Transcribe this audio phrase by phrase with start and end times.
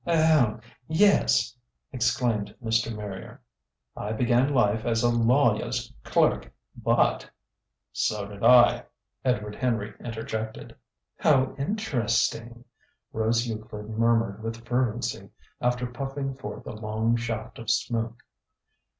[0.07, 1.55] "Eho, yes!"
[1.91, 2.91] exclaimed Mr.
[2.91, 3.39] Marrier.
[3.95, 7.29] "I began life as a lawyah's clerk, but"
[7.93, 8.85] "So did I,"
[9.23, 10.75] Edward Henry interjected.
[11.17, 12.65] "How interesting!"
[13.13, 15.29] Rose Euclid murmured with fervency,
[15.61, 18.23] after puffing forth a long shaft of smoke.